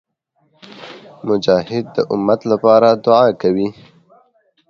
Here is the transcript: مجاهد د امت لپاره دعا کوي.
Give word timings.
مجاهد 1.27 1.85
د 1.95 1.97
امت 2.13 2.39
لپاره 2.51 2.87
دعا 3.05 3.27
کوي. 3.41 3.67